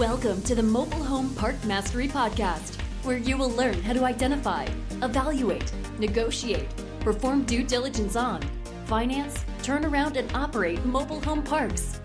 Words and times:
Welcome 0.00 0.40
to 0.44 0.54
the 0.54 0.62
Mobile 0.62 1.04
Home 1.04 1.28
Park 1.34 1.62
Mastery 1.66 2.08
Podcast, 2.08 2.80
where 3.02 3.18
you 3.18 3.36
will 3.36 3.50
learn 3.50 3.82
how 3.82 3.92
to 3.92 4.06
identify, 4.06 4.66
evaluate, 5.02 5.70
negotiate, 5.98 6.68
perform 7.00 7.44
due 7.44 7.62
diligence 7.62 8.16
on, 8.16 8.40
finance, 8.86 9.44
turn 9.62 9.84
around, 9.84 10.16
and 10.16 10.34
operate 10.34 10.82
mobile 10.86 11.20
home 11.20 11.42
parks. 11.42 12.00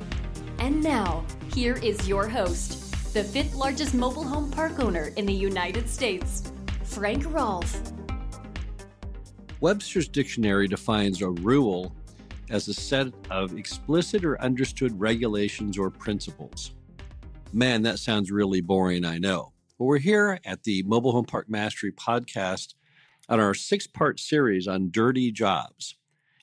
And 0.59 0.83
now, 0.83 1.23
here 1.53 1.75
is 1.75 2.05
your 2.05 2.27
host, 2.27 3.13
the 3.13 3.23
fifth 3.23 3.55
largest 3.55 3.93
mobile 3.93 4.25
home 4.25 4.51
park 4.51 4.81
owner 4.81 5.13
in 5.15 5.25
the 5.25 5.33
United 5.33 5.87
States, 5.87 6.51
Frank 6.83 7.23
Rolfe. 7.33 7.81
Webster's 9.61 10.09
dictionary 10.09 10.67
defines 10.67 11.21
a 11.21 11.29
rule 11.29 11.95
as 12.49 12.67
a 12.67 12.73
set 12.73 13.07
of 13.31 13.57
explicit 13.57 14.25
or 14.25 14.37
understood 14.41 14.99
regulations 14.99 15.77
or 15.77 15.89
principles. 15.89 16.73
Man, 17.57 17.83
that 17.83 17.99
sounds 17.99 18.31
really 18.31 18.59
boring, 18.59 19.05
I 19.05 19.17
know. 19.17 19.53
But 19.79 19.85
we're 19.85 19.97
here 19.97 20.41
at 20.43 20.63
the 20.63 20.83
Mobile 20.83 21.13
Home 21.13 21.23
Park 21.23 21.49
Mastery 21.49 21.89
podcast 21.89 22.73
on 23.29 23.39
our 23.39 23.53
six 23.53 23.87
part 23.87 24.19
series 24.19 24.67
on 24.67 24.91
dirty 24.91 25.31
jobs. 25.31 25.95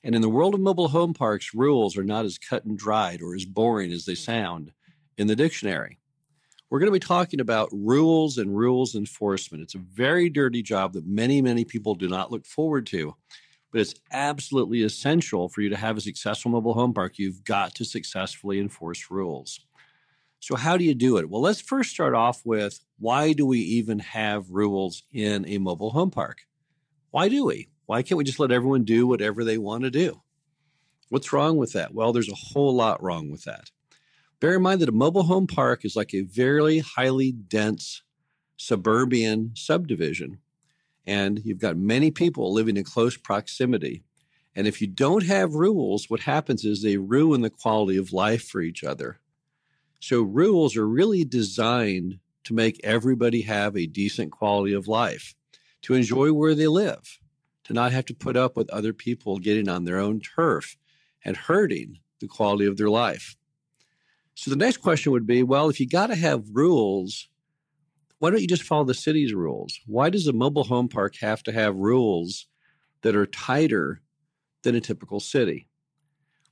And 0.03 0.15
in 0.15 0.23
the 0.23 0.29
world 0.29 0.55
of 0.55 0.59
mobile 0.59 0.87
home 0.87 1.13
parks, 1.13 1.53
rules 1.53 1.95
are 1.99 2.03
not 2.03 2.25
as 2.25 2.39
cut 2.39 2.65
and 2.65 2.75
dried 2.75 3.21
or 3.21 3.35
as 3.35 3.45
boring 3.45 3.91
as 3.91 4.05
they 4.05 4.15
sound 4.15 4.71
in 5.15 5.27
the 5.27 5.35
dictionary. 5.35 5.99
We're 6.71 6.79
going 6.79 6.91
to 6.91 6.99
be 6.99 7.05
talking 7.05 7.39
about 7.39 7.69
rules 7.71 8.39
and 8.39 8.57
rules 8.57 8.95
enforcement. 8.95 9.61
It's 9.61 9.75
a 9.75 9.85
very 9.93 10.31
dirty 10.31 10.63
job 10.63 10.93
that 10.93 11.05
many, 11.05 11.43
many 11.43 11.63
people 11.63 11.93
do 11.93 12.09
not 12.09 12.31
look 12.31 12.47
forward 12.47 12.87
to, 12.87 13.15
but 13.71 13.81
it's 13.81 13.93
absolutely 14.11 14.81
essential 14.81 15.47
for 15.47 15.61
you 15.61 15.69
to 15.69 15.77
have 15.77 15.95
a 15.95 16.01
successful 16.01 16.49
mobile 16.49 16.73
home 16.73 16.91
park. 16.91 17.19
You've 17.19 17.43
got 17.43 17.75
to 17.75 17.85
successfully 17.85 18.59
enforce 18.59 19.11
rules. 19.11 19.59
So, 20.43 20.57
how 20.57 20.75
do 20.75 20.83
you 20.83 20.93
do 20.93 21.15
it? 21.15 21.29
Well, 21.29 21.39
let's 21.39 21.61
first 21.61 21.91
start 21.91 22.13
off 22.13 22.41
with 22.43 22.81
why 22.99 23.31
do 23.31 23.45
we 23.45 23.59
even 23.59 23.99
have 23.99 24.49
rules 24.49 25.03
in 25.09 25.47
a 25.47 25.57
mobile 25.57 25.91
home 25.91 26.11
park? 26.11 26.39
Why 27.11 27.29
do 27.29 27.45
we? 27.45 27.69
Why 27.85 28.03
can't 28.03 28.17
we 28.17 28.25
just 28.25 28.41
let 28.41 28.51
everyone 28.51 28.83
do 28.83 29.07
whatever 29.07 29.45
they 29.45 29.57
want 29.57 29.85
to 29.85 29.89
do? 29.89 30.21
What's 31.07 31.31
wrong 31.31 31.55
with 31.55 31.71
that? 31.71 31.93
Well, 31.93 32.11
there's 32.11 32.29
a 32.29 32.35
whole 32.35 32.75
lot 32.75 33.01
wrong 33.01 33.31
with 33.31 33.45
that. 33.45 33.71
Bear 34.41 34.55
in 34.55 34.63
mind 34.63 34.81
that 34.81 34.89
a 34.89 34.91
mobile 34.91 35.23
home 35.23 35.47
park 35.47 35.85
is 35.85 35.95
like 35.95 36.13
a 36.13 36.23
very 36.23 36.79
highly 36.79 37.31
dense 37.31 38.03
suburban 38.57 39.51
subdivision. 39.55 40.39
And 41.07 41.39
you've 41.45 41.59
got 41.59 41.77
many 41.77 42.11
people 42.11 42.51
living 42.51 42.75
in 42.75 42.83
close 42.83 43.15
proximity. 43.15 44.03
And 44.57 44.67
if 44.67 44.81
you 44.81 44.87
don't 44.87 45.23
have 45.23 45.53
rules, 45.53 46.09
what 46.09 46.19
happens 46.19 46.65
is 46.65 46.81
they 46.81 46.97
ruin 46.97 47.39
the 47.39 47.49
quality 47.49 47.95
of 47.95 48.11
life 48.11 48.43
for 48.45 48.59
each 48.59 48.83
other. 48.83 49.21
So 50.03 50.21
rules 50.21 50.75
are 50.75 50.85
really 50.85 51.23
designed 51.23 52.19
to 52.43 52.53
make 52.53 52.77
everybody 52.83 53.43
have 53.43 53.77
a 53.77 53.87
decent 53.87 54.33
quality 54.33 54.73
of 54.73 54.85
life, 54.85 55.33
to 55.83 55.93
enjoy 55.93 56.33
where 56.33 56.53
they 56.53 56.67
live, 56.67 57.19
to 57.63 57.73
not 57.73 57.93
have 57.93 58.03
to 58.07 58.13
put 58.13 58.35
up 58.35 58.57
with 58.57 58.69
other 58.69 58.91
people 58.91 59.39
getting 59.39 59.69
on 59.69 59.85
their 59.85 59.99
own 59.99 60.19
turf 60.19 60.75
and 61.23 61.37
hurting 61.37 61.99
the 62.19 62.27
quality 62.27 62.65
of 62.65 62.75
their 62.75 62.89
life. 62.89 63.37
So 64.35 64.51
the 64.51 64.57
next 64.57 64.81
question 64.81 65.13
would 65.13 65.25
be 65.25 65.41
well, 65.41 65.69
if 65.69 65.79
you 65.79 65.87
got 65.87 66.07
to 66.07 66.15
have 66.15 66.49
rules, 66.51 67.29
why 68.19 68.29
don't 68.29 68.41
you 68.41 68.47
just 68.47 68.63
follow 68.63 68.83
the 68.83 68.93
city's 68.93 69.33
rules? 69.33 69.79
Why 69.85 70.09
does 70.09 70.27
a 70.27 70.33
mobile 70.33 70.65
home 70.65 70.89
park 70.89 71.15
have 71.21 71.43
to 71.43 71.53
have 71.53 71.77
rules 71.77 72.47
that 73.03 73.15
are 73.15 73.25
tighter 73.25 74.01
than 74.63 74.75
a 74.75 74.81
typical 74.81 75.21
city? 75.21 75.69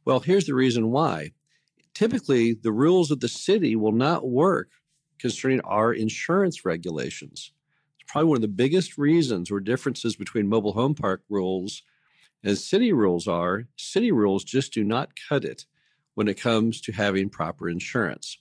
Well, 0.06 0.22
here's 0.22 0.46
the 0.46 0.56
reason 0.56 0.90
why 0.90 1.32
typically 1.94 2.54
the 2.54 2.72
rules 2.72 3.12
of 3.12 3.20
the 3.20 3.28
city 3.28 3.76
will 3.76 3.92
not 3.92 4.28
work 4.28 4.70
concerning 5.20 5.62
our 5.62 5.94
insurance 5.94 6.66
regulations. 6.66 7.54
It's 8.00 8.12
probably 8.12 8.30
one 8.30 8.38
of 8.38 8.42
the 8.42 8.48
biggest 8.48 8.98
reasons 8.98 9.52
or 9.52 9.60
differences 9.60 10.16
between 10.16 10.50
mobile 10.50 10.74
home 10.74 10.96
park 10.96 11.22
rules 11.30 11.84
and 12.44 12.58
city 12.58 12.92
rules 12.92 13.28
are 13.28 13.68
city 13.76 14.12
rules 14.12 14.44
just 14.44 14.74
do 14.74 14.84
not 14.84 15.12
cut 15.30 15.46
it 15.46 15.66
when 16.16 16.28
it 16.28 16.40
comes 16.40 16.82
to 16.82 16.92
having 16.92 17.30
proper 17.30 17.70
insurance. 17.70 18.38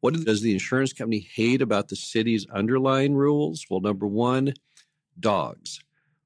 What 0.00 0.14
does 0.24 0.42
the 0.42 0.52
insurance 0.52 0.92
company 0.92 1.28
hate 1.34 1.60
about 1.60 1.88
the 1.88 1.96
city's 1.96 2.46
underlying 2.50 3.14
rules? 3.14 3.66
Well, 3.68 3.80
number 3.80 4.06
one, 4.06 4.54
dogs. 5.18 5.80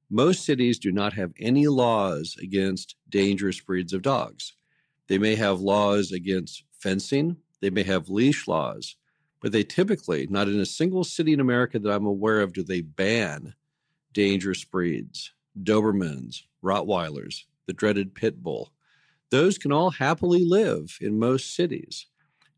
Most 0.09 0.45
cities 0.45 0.77
do 0.77 0.91
not 0.91 1.13
have 1.13 1.33
any 1.39 1.67
laws 1.67 2.37
against 2.41 2.95
dangerous 3.09 3.59
breeds 3.59 3.93
of 3.93 4.03
dogs. 4.03 4.53
They 5.07 5.17
may 5.17 5.35
have 5.35 5.61
laws 5.61 6.11
against 6.11 6.63
fencing, 6.79 7.37
they 7.61 7.69
may 7.69 7.83
have 7.83 8.09
leash 8.09 8.47
laws, 8.47 8.95
but 9.41 9.51
they 9.51 9.63
typically, 9.63 10.27
not 10.27 10.47
in 10.47 10.59
a 10.59 10.65
single 10.65 11.03
city 11.03 11.33
in 11.33 11.39
America 11.39 11.79
that 11.79 11.91
I'm 11.91 12.05
aware 12.05 12.41
of, 12.41 12.53
do 12.53 12.63
they 12.63 12.81
ban 12.81 13.53
dangerous 14.13 14.63
breeds, 14.63 15.33
Dobermans, 15.61 16.43
Rottweilers, 16.63 17.43
the 17.65 17.73
dreaded 17.73 18.15
pit 18.15 18.41
bull. 18.41 18.71
Those 19.29 19.57
can 19.57 19.71
all 19.71 19.89
happily 19.89 20.45
live 20.45 20.97
in 21.01 21.19
most 21.19 21.55
cities. 21.55 22.05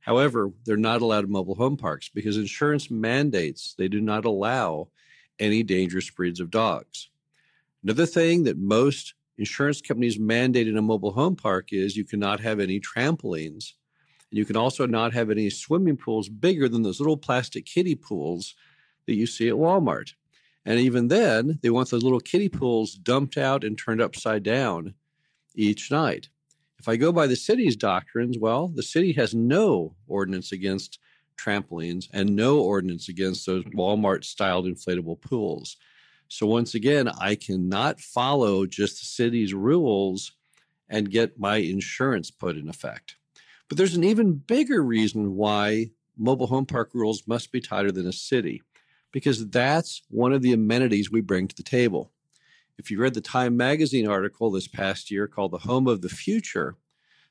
However, 0.02 0.52
they're 0.66 0.78
not 0.78 1.02
allowed 1.02 1.26
in 1.26 1.32
mobile 1.32 1.56
home 1.56 1.78
parks 1.78 2.10
because 2.10 2.38
insurance 2.38 2.92
mandates 2.92 3.74
they 3.78 3.88
do 3.88 4.02
not 4.02 4.26
allow 4.26 4.90
any 5.40 5.64
dangerous 5.64 6.10
breeds 6.10 6.40
of 6.40 6.52
dogs. 6.52 7.10
Another 7.84 8.06
thing 8.06 8.44
that 8.44 8.58
most 8.58 9.14
insurance 9.38 9.82
companies 9.82 10.20
mandate 10.20 10.68
in 10.68 10.78
a 10.78 10.82
mobile 10.82 11.12
home 11.12 11.36
park 11.36 11.72
is 11.72 11.98
you 11.98 12.06
cannot 12.06 12.40
have 12.40 12.60
any 12.60 12.80
trampolines. 12.80 13.74
And 14.32 14.40
you 14.40 14.46
can 14.46 14.58
also 14.58 14.86
not 14.86 15.14
have 15.14 15.30
any 15.30 15.50
swimming 15.50 15.98
pools 15.98 16.30
bigger 16.30 16.68
than 16.68 16.82
those 16.82 17.00
little 17.00 17.18
plastic 17.18 17.66
kiddie 17.66 17.96
pools 17.96 18.56
that 19.06 19.16
you 19.16 19.28
see 19.28 19.48
at 19.48 19.56
Walmart. 19.56 20.14
And 20.66 20.80
even 20.80 21.10
then, 21.10 21.60
they 21.62 21.70
want 21.70 21.90
those 21.92 22.04
little 22.04 22.20
kiddie 22.20 22.50
pools 22.50 22.96
dumped 22.96 23.38
out 23.38 23.64
and 23.64 23.78
turned 23.78 24.02
upside 24.02 24.44
down 24.44 24.96
each 25.54 25.92
night. 25.92 26.30
If 26.80 26.90
I 26.90 26.96
go 26.96 27.12
by 27.12 27.28
the 27.28 27.36
city's 27.36 27.76
doctrines, 27.76 28.38
well, 28.38 28.68
the 28.68 28.84
city 28.84 29.14
has 29.14 29.34
no 29.34 29.96
ordinance 30.08 30.52
against 30.52 31.00
trampolines 31.38 32.08
and 32.14 32.36
no 32.36 32.60
ordinance 32.60 33.10
against 33.10 33.46
those 33.46 33.64
Walmart 33.66 34.24
styled 34.24 34.66
inflatable 34.66 35.22
pools. 35.22 35.78
So 36.28 36.46
once 36.48 36.76
again, 36.76 37.08
I 37.08 37.36
cannot 37.36 38.00
follow 38.00 38.66
just 38.66 39.00
the 39.00 39.06
city's 39.06 39.54
rules 39.54 40.32
and 40.90 41.12
get 41.12 41.40
my 41.40 41.58
insurance 41.58 42.32
put 42.32 42.58
in 42.58 42.70
effect. 42.70 43.16
But 43.68 43.78
there's 43.78 43.96
an 43.96 44.04
even 44.04 44.34
bigger 44.34 44.84
reason 44.84 45.36
why 45.36 45.92
mobile 46.18 46.48
home 46.48 46.66
park 46.66 46.92
rules 46.94 47.28
must 47.28 47.52
be 47.52 47.62
tighter 47.62 47.92
than 47.92 48.08
a 48.08 48.14
city, 48.14 48.62
because 49.12 49.48
that's 49.50 50.04
one 50.10 50.34
of 50.34 50.42
the 50.42 50.54
amenities 50.54 51.12
we 51.12 51.22
bring 51.22 51.48
to 51.48 51.56
the 51.56 51.64
table. 51.64 52.12
If 52.78 52.92
you 52.92 53.00
read 53.00 53.14
the 53.14 53.22
Time 53.22 53.56
magazine 53.56 54.08
article 54.08 54.52
this 54.52 54.68
past 54.68 55.10
year 55.10 55.28
called 55.28 55.52
The 55.52 55.60
Home 55.60 55.88
of 55.88 56.02
the 56.02 56.10
Future, 56.10 56.76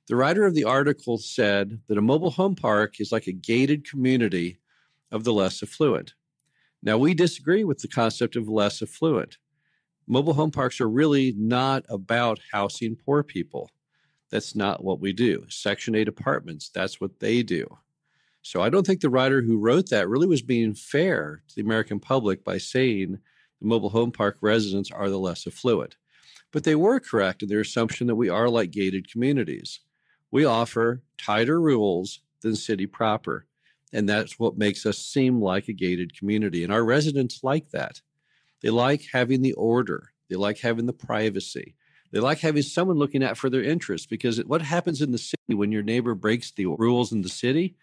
the 0.07 0.17
writer 0.17 0.45
of 0.45 0.55
the 0.55 0.65
article 0.65 1.19
said 1.19 1.81
that 1.87 1.99
a 1.99 2.03
mobile 2.03 2.31
home 2.31 2.55
park 2.55 3.01
is 3.01 3.13
like 3.13 3.27
a 3.27 3.33
gated 3.33 3.89
community 3.89 4.59
of 5.11 5.25
the 5.25 5.33
less 5.33 5.63
affluent. 5.63 6.15
Now, 6.85 6.99
we 6.99 7.15
disagree 7.15 7.65
with 7.65 7.79
the 7.79 7.89
concept 7.89 8.37
of 8.37 8.47
less 8.47 8.83
affluent. 8.83 9.39
Mobile 10.07 10.35
home 10.35 10.51
parks 10.51 10.83
are 10.83 10.89
really 10.89 11.33
not 11.35 11.87
about 11.89 12.41
housing 12.53 12.95
poor 12.95 13.23
people. 13.23 13.71
That's 14.31 14.55
not 14.55 14.85
what 14.85 15.01
we 15.01 15.15
do. 15.15 15.47
Section 15.49 15.95
8 15.95 16.09
apartments, 16.09 16.69
that's 16.69 17.01
what 17.01 17.21
they 17.21 17.43
do. 17.43 17.79
So 18.43 18.61
I 18.61 18.69
don't 18.69 18.87
think 18.87 19.01
the 19.01 19.09
writer 19.09 19.41
who 19.41 19.57
wrote 19.57 19.89
that 19.89 20.11
really 20.11 20.27
was 20.27 20.43
being 20.43 20.75
fair 20.75 21.43
to 21.49 21.55
the 21.55 21.63
American 21.63 22.01
public 22.01 22.45
by 22.45 22.59
saying 22.59 23.19
the 23.63 23.67
mobile 23.67 23.89
home 23.89 24.13
park 24.13 24.37
residents 24.43 24.91
are 24.91 25.09
the 25.09 25.19
less 25.19 25.47
affluent. 25.47 25.97
But 26.53 26.65
they 26.65 26.75
were 26.75 27.01
correct 27.01 27.43
in 27.43 27.49
their 27.49 27.61
assumption 27.61 28.09
that 28.09 28.17
we 28.17 28.29
are 28.29 28.51
like 28.51 28.71
gated 28.71 29.11
communities. 29.11 29.81
We 30.31 30.45
offer 30.45 31.03
tighter 31.17 31.59
rules 31.59 32.21
than 32.43 32.57
city 32.57 32.87
proper. 32.87 33.47
And 33.95 34.09
that's 34.09 34.41
what 34.41 34.59
makes 34.59 34.85
us 34.85 34.99
seem 34.99 35.41
like 35.41 35.69
a 35.69 35.73
gated 35.73 36.19
community. 36.19 36.65
And 36.65 36.73
our 36.73 36.85
residents 36.85 37.45
like 37.45 37.71
that. 37.71 38.03
They 38.61 38.71
like 38.71 39.07
having 39.13 39.41
the 39.41 39.53
order, 39.53 40.11
they 40.29 40.37
like 40.37 40.59
having 40.59 40.87
the 40.87 40.93
privacy. 40.93 41.77
They 42.11 42.21
like 42.21 42.41
having 42.41 42.63
someone 42.63 42.97
looking 42.97 43.25
out 43.25 43.37
for 43.37 43.51
their 43.51 43.63
interests 43.63 44.07
because 44.07 44.39
what 44.45 44.63
happens 44.63 45.01
in 45.01 45.11
the 45.11 45.19
city 45.19 45.55
when 45.55 45.73
your 45.73 45.83
neighbor 45.83 46.15
breaks 46.15 46.51
the 46.51 46.67
rules 46.67 47.13
in 47.13 47.23
the 47.23 47.29
city? 47.29 47.77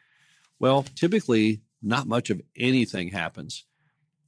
Well, 0.60 0.84
typically, 0.96 1.62
not 1.82 2.08
much 2.08 2.30
of 2.30 2.42
anything 2.56 3.10
happens. 3.10 3.66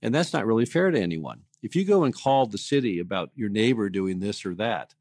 And 0.01 0.13
that's 0.13 0.33
not 0.33 0.45
really 0.45 0.65
fair 0.65 0.91
to 0.91 0.99
anyone. 0.99 1.43
If 1.61 1.75
you 1.75 1.85
go 1.85 2.03
and 2.03 2.13
call 2.13 2.45
the 2.45 2.57
city 2.57 2.99
about 2.99 3.31
your 3.35 3.49
neighbor 3.49 3.89
doing 3.89 4.19
this 4.19 4.45
or 4.45 4.53
that, 4.55 4.93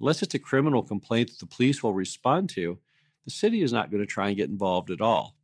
unless 0.00 0.22
it's 0.22 0.34
a 0.34 0.38
criminal 0.38 0.82
complaint 0.82 1.30
that 1.30 1.38
the 1.40 1.46
police 1.46 1.82
will 1.82 1.94
respond 1.94 2.50
to, 2.50 2.78
the 3.24 3.30
city 3.30 3.62
is 3.62 3.72
not 3.72 3.90
going 3.90 4.02
to 4.02 4.06
try 4.06 4.28
and 4.28 4.36
get 4.36 4.50
involved 4.50 4.90
at 4.90 5.00
all. 5.00 5.36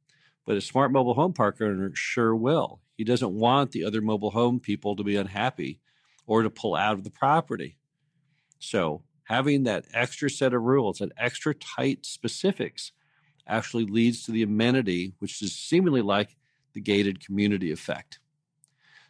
But 0.49 0.57
a 0.57 0.63
smart 0.63 0.93
mobile 0.93 1.13
home 1.13 1.35
park 1.35 1.61
owner 1.61 1.91
sure 1.95 2.35
will. 2.35 2.81
He 2.97 3.05
doesn't 3.05 3.35
want 3.35 3.73
the 3.73 3.85
other 3.85 4.01
mobile 4.01 4.31
home 4.31 4.61
people 4.61 4.97
to 4.97 5.05
be 5.05 5.15
unhappy 5.15 5.79
or 6.27 6.43
to 6.43 6.49
pull 6.49 6.75
out 6.75 6.95
of 6.95 7.05
the 7.05 7.11
property. 7.11 7.77
So, 8.59 9.03
having 9.25 9.65
that 9.65 9.85
extra 9.93 10.31
set 10.31 10.55
of 10.55 10.63
rules, 10.63 11.01
that 11.01 11.13
extra 11.19 11.53
tight 11.53 12.07
specifics, 12.07 12.93
actually 13.47 13.85
leads 13.85 14.25
to 14.25 14.33
the 14.33 14.43
amenity, 14.43 15.13
which 15.19 15.43
is 15.43 15.55
seemingly 15.55 16.01
like 16.01 16.35
the 16.73 16.81
gated 16.81 17.23
community 17.23 17.71
effect. 17.71 18.19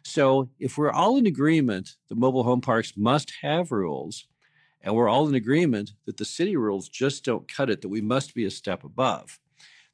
So, 0.03 0.49
if 0.59 0.77
we're 0.77 0.91
all 0.91 1.15
in 1.15 1.25
agreement 1.25 1.95
that 2.09 2.17
mobile 2.17 2.43
home 2.43 2.59
parks 2.59 2.97
must 2.97 3.31
have 3.43 3.71
rules, 3.71 4.27
and 4.81 4.93
we're 4.93 5.07
all 5.07 5.29
in 5.29 5.35
agreement 5.35 5.93
that 6.05 6.17
the 6.17 6.25
city 6.25 6.57
rules 6.57 6.89
just 6.89 7.23
don't 7.23 7.47
cut 7.47 7.69
it, 7.69 7.79
that 7.79 7.87
we 7.87 8.01
must 8.01 8.35
be 8.35 8.43
a 8.43 8.51
step 8.51 8.83
above, 8.83 9.39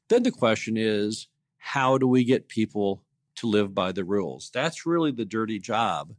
then 0.08 0.24
the 0.24 0.32
question 0.32 0.76
is 0.76 1.28
how 1.66 1.98
do 1.98 2.06
we 2.06 2.22
get 2.22 2.46
people 2.46 3.02
to 3.34 3.48
live 3.48 3.74
by 3.74 3.90
the 3.90 4.04
rules? 4.04 4.52
That's 4.54 4.86
really 4.86 5.10
the 5.10 5.24
dirty 5.24 5.58
job 5.58 6.14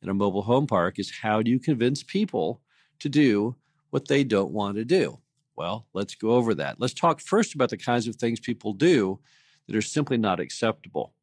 in 0.00 0.08
a 0.08 0.14
mobile 0.14 0.42
home 0.42 0.68
park 0.68 1.00
is 1.00 1.18
how 1.22 1.42
do 1.42 1.50
you 1.50 1.58
convince 1.58 2.04
people 2.04 2.60
to 3.00 3.08
do 3.08 3.56
what 3.90 4.06
they 4.06 4.22
don't 4.22 4.52
want 4.52 4.76
to 4.76 4.84
do? 4.84 5.18
Well, 5.56 5.86
let's 5.92 6.14
go 6.14 6.30
over 6.30 6.54
that. 6.54 6.76
Let's 6.78 6.94
talk 6.94 7.20
first 7.20 7.52
about 7.52 7.70
the 7.70 7.76
kinds 7.76 8.06
of 8.06 8.14
things 8.14 8.38
people 8.38 8.74
do 8.74 9.18
that 9.66 9.74
are 9.74 9.82
simply 9.82 10.18
not 10.18 10.38
acceptable. 10.38 11.14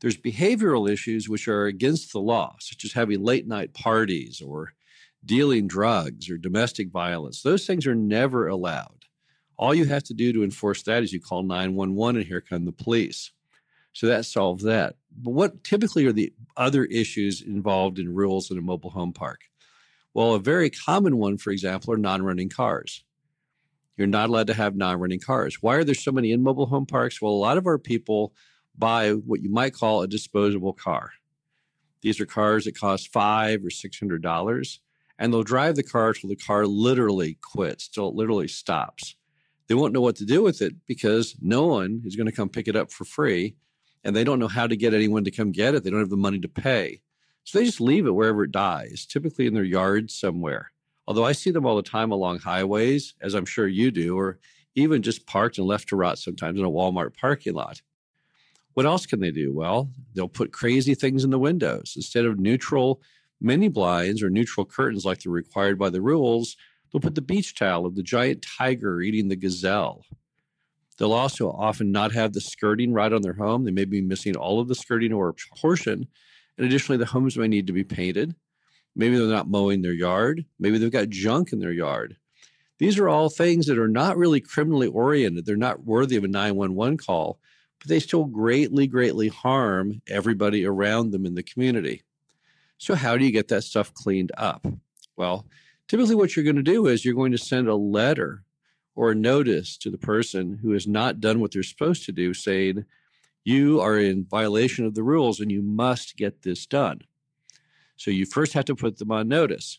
There's 0.00 0.16
behavioral 0.16 0.88
issues 0.88 1.28
which 1.28 1.48
are 1.48 1.66
against 1.66 2.12
the 2.12 2.20
law, 2.20 2.54
such 2.60 2.84
as 2.84 2.92
having 2.92 3.24
late 3.24 3.48
night 3.48 3.74
parties 3.74 4.40
or 4.40 4.74
dealing 5.24 5.66
drugs 5.66 6.30
or 6.30 6.38
domestic 6.38 6.88
violence. 6.90 7.42
Those 7.42 7.66
things 7.66 7.84
are 7.84 7.96
never 7.96 8.46
allowed. 8.46 9.03
All 9.56 9.74
you 9.74 9.84
have 9.86 10.02
to 10.04 10.14
do 10.14 10.32
to 10.32 10.44
enforce 10.44 10.82
that 10.84 11.02
is 11.02 11.12
you 11.12 11.20
call 11.20 11.42
911 11.42 12.20
and 12.20 12.26
here 12.26 12.40
come 12.40 12.64
the 12.64 12.72
police. 12.72 13.32
So 13.92 14.08
that 14.08 14.26
solves 14.26 14.64
that. 14.64 14.96
But 15.16 15.30
what 15.30 15.62
typically 15.62 16.04
are 16.06 16.12
the 16.12 16.32
other 16.56 16.84
issues 16.84 17.40
involved 17.40 17.98
in 17.98 18.14
rules 18.14 18.50
in 18.50 18.58
a 18.58 18.62
mobile 18.62 18.90
home 18.90 19.12
park? 19.12 19.42
Well, 20.12 20.34
a 20.34 20.40
very 20.40 20.70
common 20.70 21.16
one, 21.16 21.38
for 21.38 21.50
example, 21.50 21.92
are 21.92 21.98
non 21.98 22.22
running 22.22 22.48
cars. 22.48 23.04
You're 23.96 24.06
not 24.08 24.28
allowed 24.28 24.48
to 24.48 24.54
have 24.54 24.74
non 24.74 24.98
running 24.98 25.20
cars. 25.20 25.62
Why 25.62 25.76
are 25.76 25.84
there 25.84 25.94
so 25.94 26.12
many 26.12 26.32
in 26.32 26.42
mobile 26.42 26.66
home 26.66 26.86
parks? 26.86 27.22
Well, 27.22 27.32
a 27.32 27.34
lot 27.34 27.58
of 27.58 27.66
our 27.66 27.78
people 27.78 28.32
buy 28.76 29.10
what 29.12 29.42
you 29.42 29.50
might 29.50 29.74
call 29.74 30.02
a 30.02 30.08
disposable 30.08 30.72
car. 30.72 31.12
These 32.00 32.20
are 32.20 32.26
cars 32.26 32.64
that 32.64 32.78
cost 32.78 33.12
five 33.12 33.64
or 33.64 33.70
six 33.70 33.98
hundred 33.98 34.22
dollars, 34.22 34.80
and 35.18 35.32
they'll 35.32 35.44
drive 35.44 35.76
the 35.76 35.82
car 35.82 36.12
till 36.12 36.28
the 36.28 36.36
car 36.36 36.66
literally 36.66 37.38
quits, 37.40 37.88
till 37.88 38.08
it 38.08 38.14
literally 38.14 38.48
stops. 38.48 39.16
They 39.68 39.74
won't 39.74 39.92
know 39.92 40.00
what 40.00 40.16
to 40.16 40.24
do 40.24 40.42
with 40.42 40.60
it 40.60 40.74
because 40.86 41.36
no 41.40 41.66
one 41.66 42.02
is 42.04 42.16
going 42.16 42.26
to 42.26 42.32
come 42.32 42.48
pick 42.48 42.68
it 42.68 42.76
up 42.76 42.92
for 42.92 43.04
free, 43.04 43.56
and 44.02 44.14
they 44.14 44.24
don't 44.24 44.38
know 44.38 44.48
how 44.48 44.66
to 44.66 44.76
get 44.76 44.94
anyone 44.94 45.24
to 45.24 45.30
come 45.30 45.52
get 45.52 45.74
it. 45.74 45.84
They 45.84 45.90
don't 45.90 46.00
have 46.00 46.10
the 46.10 46.16
money 46.16 46.38
to 46.40 46.48
pay, 46.48 47.00
so 47.44 47.58
they 47.58 47.64
just 47.64 47.80
leave 47.80 48.06
it 48.06 48.14
wherever 48.14 48.44
it 48.44 48.52
dies, 48.52 49.06
typically 49.06 49.46
in 49.46 49.54
their 49.54 49.64
yard 49.64 50.10
somewhere. 50.10 50.70
Although 51.06 51.24
I 51.24 51.32
see 51.32 51.50
them 51.50 51.66
all 51.66 51.76
the 51.76 51.82
time 51.82 52.12
along 52.12 52.40
highways, 52.40 53.14
as 53.20 53.34
I'm 53.34 53.46
sure 53.46 53.66
you 53.66 53.90
do, 53.90 54.18
or 54.18 54.38
even 54.74 55.02
just 55.02 55.26
parked 55.26 55.58
and 55.58 55.66
left 55.66 55.88
to 55.88 55.96
rot 55.96 56.18
sometimes 56.18 56.58
in 56.58 56.64
a 56.64 56.70
Walmart 56.70 57.16
parking 57.16 57.54
lot. 57.54 57.82
What 58.74 58.86
else 58.86 59.06
can 59.06 59.20
they 59.20 59.30
do? 59.30 59.52
Well, 59.52 59.90
they'll 60.14 60.28
put 60.28 60.52
crazy 60.52 60.94
things 60.94 61.22
in 61.22 61.30
the 61.30 61.38
windows. 61.38 61.92
Instead 61.94 62.24
of 62.24 62.40
neutral 62.40 63.00
mini 63.40 63.68
blinds 63.68 64.22
or 64.22 64.30
neutral 64.30 64.66
curtains 64.66 65.04
like 65.04 65.22
they're 65.22 65.32
required 65.32 65.78
by 65.78 65.90
the 65.90 66.00
rules, 66.00 66.56
they'll 66.94 67.00
put 67.00 67.16
the 67.16 67.20
beach 67.20 67.56
towel 67.56 67.86
of 67.86 67.96
the 67.96 68.04
giant 68.04 68.46
tiger 68.56 69.00
eating 69.00 69.26
the 69.26 69.34
gazelle. 69.34 70.04
They'll 70.96 71.12
also 71.12 71.50
often 71.50 71.90
not 71.90 72.12
have 72.12 72.32
the 72.32 72.40
skirting 72.40 72.92
right 72.92 73.12
on 73.12 73.20
their 73.20 73.32
home. 73.32 73.64
They 73.64 73.72
may 73.72 73.84
be 73.84 74.00
missing 74.00 74.36
all 74.36 74.60
of 74.60 74.68
the 74.68 74.76
skirting 74.76 75.12
or 75.12 75.28
a 75.28 75.34
portion. 75.56 76.06
And 76.56 76.64
additionally, 76.64 76.98
the 76.98 77.06
homes 77.06 77.36
may 77.36 77.48
need 77.48 77.66
to 77.66 77.72
be 77.72 77.82
painted. 77.82 78.36
Maybe 78.94 79.16
they're 79.16 79.26
not 79.26 79.50
mowing 79.50 79.82
their 79.82 79.92
yard. 79.92 80.44
Maybe 80.60 80.78
they've 80.78 80.88
got 80.88 81.08
junk 81.08 81.52
in 81.52 81.58
their 81.58 81.72
yard. 81.72 82.16
These 82.78 82.96
are 83.00 83.08
all 83.08 83.28
things 83.28 83.66
that 83.66 83.78
are 83.78 83.88
not 83.88 84.16
really 84.16 84.40
criminally 84.40 84.86
oriented. 84.86 85.46
They're 85.46 85.56
not 85.56 85.84
worthy 85.84 86.14
of 86.14 86.22
a 86.22 86.28
911 86.28 86.98
call, 86.98 87.40
but 87.80 87.88
they 87.88 87.98
still 87.98 88.24
greatly, 88.24 88.86
greatly 88.86 89.28
harm 89.28 90.00
everybody 90.08 90.64
around 90.64 91.10
them 91.10 91.26
in 91.26 91.34
the 91.34 91.42
community. 91.42 92.02
So, 92.78 92.94
how 92.94 93.16
do 93.16 93.24
you 93.24 93.32
get 93.32 93.48
that 93.48 93.64
stuff 93.64 93.92
cleaned 93.94 94.30
up? 94.36 94.64
Well, 95.16 95.46
typically, 95.88 96.14
what 96.14 96.34
you're 96.34 96.44
going 96.44 96.56
to 96.56 96.62
do 96.62 96.86
is 96.86 97.04
you're 97.04 97.14
going 97.14 97.32
to 97.32 97.38
send 97.38 97.68
a 97.68 97.74
letter 97.74 98.42
or 98.94 99.10
a 99.10 99.14
notice 99.14 99.76
to 99.78 99.90
the 99.90 99.98
person 99.98 100.58
who 100.62 100.72
has 100.72 100.86
not 100.86 101.20
done 101.20 101.40
what 101.40 101.52
they're 101.52 101.62
supposed 101.62 102.04
to 102.06 102.12
do, 102.12 102.32
saying, 102.32 102.84
You 103.44 103.80
are 103.80 103.98
in 103.98 104.24
violation 104.24 104.84
of 104.84 104.94
the 104.94 105.02
rules 105.02 105.40
and 105.40 105.50
you 105.50 105.62
must 105.62 106.16
get 106.16 106.42
this 106.42 106.66
done. 106.66 107.02
So 107.96 108.10
you 108.10 108.26
first 108.26 108.52
have 108.52 108.64
to 108.66 108.76
put 108.76 108.98
them 108.98 109.10
on 109.10 109.28
notice. 109.28 109.78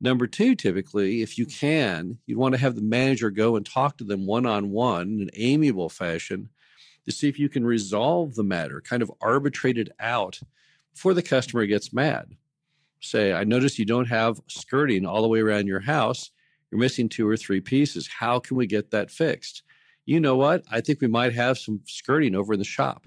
Number 0.00 0.28
two, 0.28 0.54
typically, 0.54 1.22
if 1.22 1.38
you 1.38 1.46
can, 1.46 2.18
you'd 2.26 2.38
want 2.38 2.54
to 2.54 2.60
have 2.60 2.76
the 2.76 2.82
manager 2.82 3.30
go 3.30 3.56
and 3.56 3.66
talk 3.66 3.96
to 3.98 4.04
them 4.04 4.26
one 4.26 4.46
on 4.46 4.70
one 4.70 5.08
in 5.08 5.22
an 5.22 5.30
amiable 5.34 5.88
fashion 5.88 6.50
to 7.04 7.10
see 7.12 7.28
if 7.28 7.38
you 7.38 7.48
can 7.48 7.64
resolve 7.64 8.34
the 8.34 8.44
matter, 8.44 8.80
kind 8.80 9.02
of 9.02 9.10
arbitrate 9.20 9.78
it 9.78 9.88
out 9.98 10.38
before 10.92 11.14
the 11.14 11.22
customer 11.22 11.66
gets 11.66 11.92
mad. 11.92 12.36
Say, 13.00 13.32
I 13.32 13.44
notice 13.44 13.78
you 13.78 13.84
don't 13.84 14.08
have 14.08 14.40
skirting 14.48 15.06
all 15.06 15.22
the 15.22 15.28
way 15.28 15.40
around 15.40 15.66
your 15.66 15.80
house. 15.80 16.30
You're 16.70 16.80
missing 16.80 17.08
two 17.08 17.28
or 17.28 17.36
three 17.36 17.60
pieces. 17.60 18.08
How 18.08 18.38
can 18.38 18.56
we 18.56 18.66
get 18.66 18.90
that 18.90 19.10
fixed? 19.10 19.62
You 20.04 20.20
know 20.20 20.36
what? 20.36 20.64
I 20.70 20.80
think 20.80 21.00
we 21.00 21.06
might 21.06 21.34
have 21.34 21.58
some 21.58 21.80
skirting 21.86 22.34
over 22.34 22.54
in 22.54 22.58
the 22.58 22.64
shop. 22.64 23.06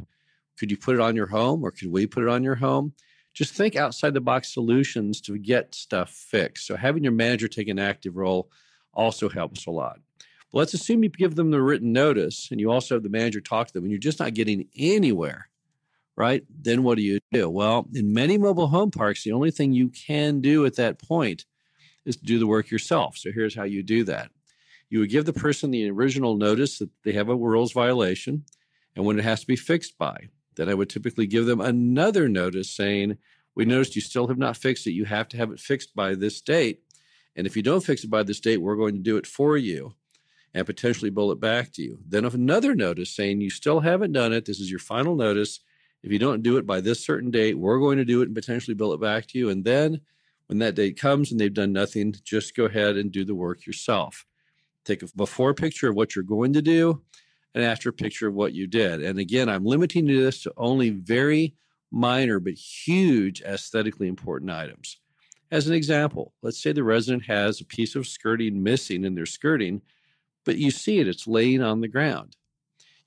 Could 0.57 0.71
you 0.71 0.77
put 0.77 0.95
it 0.95 1.01
on 1.01 1.15
your 1.15 1.27
home 1.27 1.63
or 1.63 1.71
could 1.71 1.91
we 1.91 2.07
put 2.07 2.23
it 2.23 2.29
on 2.29 2.43
your 2.43 2.55
home? 2.55 2.93
just 3.33 3.53
think 3.53 3.75
outside 3.75 4.13
the 4.13 4.21
box 4.21 4.53
solutions 4.53 5.21
to 5.21 5.37
get 5.37 5.73
stuff 5.73 6.09
fixed. 6.09 6.67
So 6.67 6.75
having 6.75 7.03
your 7.03 7.13
manager 7.13 7.47
take 7.47 7.69
an 7.69 7.79
active 7.79 8.17
role 8.17 8.49
also 8.93 9.29
helps 9.29 9.65
a 9.65 9.71
lot. 9.71 9.99
But 10.51 10.59
let's 10.59 10.73
assume 10.73 11.03
you 11.03 11.09
give 11.09 11.35
them 11.35 11.51
the 11.51 11.61
written 11.61 11.93
notice 11.93 12.49
and 12.51 12.59
you 12.59 12.71
also 12.71 12.95
have 12.95 13.03
the 13.03 13.09
manager 13.09 13.39
talk 13.39 13.67
to 13.67 13.73
them 13.73 13.83
and 13.83 13.91
you're 13.91 13.99
just 13.99 14.19
not 14.19 14.33
getting 14.33 14.67
anywhere, 14.75 15.49
right? 16.21 16.43
Then 16.61 16.83
what 16.83 16.97
do 16.97 17.03
you 17.03 17.19
do? 17.31 17.49
Well, 17.49 17.87
in 17.93 18.13
many 18.13 18.37
mobile 18.37 18.67
home 18.67 18.91
parks, 18.91 19.23
the 19.23 19.31
only 19.31 19.51
thing 19.51 19.73
you 19.73 19.89
can 19.89 20.41
do 20.41 20.65
at 20.65 20.75
that 20.75 21.01
point 21.01 21.45
is 22.05 22.15
to 22.17 22.25
do 22.25 22.39
the 22.39 22.47
work 22.47 22.69
yourself. 22.69 23.17
So 23.17 23.31
here's 23.31 23.55
how 23.55 23.63
you 23.63 23.83
do 23.83 24.03
that. 24.05 24.31
You 24.89 24.99
would 24.99 25.09
give 25.09 25.25
the 25.25 25.33
person 25.33 25.71
the 25.71 25.89
original 25.89 26.35
notice 26.35 26.79
that 26.79 26.89
they 27.03 27.13
have 27.13 27.29
a 27.29 27.35
rules 27.35 27.71
violation 27.71 28.45
and 28.95 29.05
when 29.05 29.17
it 29.17 29.23
has 29.23 29.41
to 29.41 29.47
be 29.47 29.55
fixed 29.55 29.97
by 29.97 30.29
then 30.55 30.69
I 30.69 30.73
would 30.73 30.89
typically 30.89 31.27
give 31.27 31.45
them 31.45 31.61
another 31.61 32.27
notice 32.27 32.69
saying, 32.69 33.17
We 33.55 33.65
noticed 33.65 33.95
you 33.95 34.01
still 34.01 34.27
have 34.27 34.37
not 34.37 34.57
fixed 34.57 34.87
it. 34.87 34.91
You 34.91 35.05
have 35.05 35.27
to 35.29 35.37
have 35.37 35.51
it 35.51 35.59
fixed 35.59 35.95
by 35.95 36.15
this 36.15 36.41
date. 36.41 36.81
And 37.35 37.47
if 37.47 37.55
you 37.55 37.63
don't 37.63 37.83
fix 37.83 38.03
it 38.03 38.09
by 38.09 38.23
this 38.23 38.39
date, 38.39 38.57
we're 38.57 38.75
going 38.75 38.95
to 38.95 39.01
do 39.01 39.17
it 39.17 39.25
for 39.25 39.57
you 39.57 39.93
and 40.53 40.65
potentially 40.65 41.09
bill 41.09 41.31
it 41.31 41.39
back 41.39 41.71
to 41.73 41.81
you. 41.81 41.99
Then 42.05 42.25
another 42.25 42.75
notice 42.75 43.15
saying 43.15 43.39
you 43.39 43.49
still 43.49 43.79
haven't 43.79 44.11
done 44.11 44.33
it. 44.33 44.45
This 44.45 44.59
is 44.59 44.69
your 44.69 44.79
final 44.79 45.15
notice. 45.15 45.61
If 46.03 46.11
you 46.11 46.19
don't 46.19 46.43
do 46.43 46.57
it 46.57 46.65
by 46.65 46.81
this 46.81 47.05
certain 47.05 47.31
date, 47.31 47.57
we're 47.57 47.79
going 47.79 47.97
to 47.97 48.05
do 48.05 48.21
it 48.21 48.25
and 48.25 48.35
potentially 48.35 48.73
bill 48.73 48.93
it 48.93 49.01
back 49.01 49.27
to 49.27 49.37
you. 49.37 49.49
And 49.49 49.63
then 49.63 50.01
when 50.47 50.59
that 50.59 50.75
date 50.75 50.99
comes 50.99 51.31
and 51.31 51.39
they've 51.39 51.53
done 51.53 51.73
nothing, 51.73 52.15
just 52.23 52.55
go 52.55 52.65
ahead 52.65 52.97
and 52.97 53.11
do 53.11 53.23
the 53.23 53.35
work 53.35 53.65
yourself. 53.65 54.25
Take 54.83 55.03
a 55.03 55.07
before 55.15 55.53
picture 55.53 55.89
of 55.89 55.95
what 55.95 56.15
you're 56.15 56.23
going 56.23 56.53
to 56.53 56.61
do 56.61 57.01
and 57.53 57.63
after 57.63 57.91
picture 57.91 58.27
of 58.27 58.33
what 58.33 58.53
you 58.53 58.67
did. 58.67 59.03
And 59.03 59.19
again, 59.19 59.47
I'm 59.49 59.65
limiting 59.65 60.07
this 60.07 60.43
to 60.43 60.53
only 60.57 60.89
very 60.89 61.55
minor 61.91 62.39
but 62.39 62.53
huge 62.53 63.41
aesthetically 63.41 64.07
important 64.07 64.49
items. 64.49 64.97
As 65.51 65.67
an 65.67 65.73
example, 65.73 66.33
let's 66.41 66.61
say 66.61 66.71
the 66.71 66.83
resident 66.83 67.25
has 67.25 67.59
a 67.59 67.65
piece 67.65 67.95
of 67.95 68.07
skirting 68.07 68.63
missing 68.63 69.03
in 69.03 69.15
their 69.15 69.25
skirting, 69.25 69.81
but 70.45 70.57
you 70.57 70.71
see 70.71 70.99
it, 70.99 71.07
it's 71.07 71.27
laying 71.27 71.61
on 71.61 71.81
the 71.81 71.89
ground. 71.89 72.37